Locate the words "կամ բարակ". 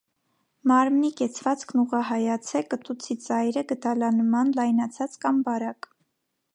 5.27-5.93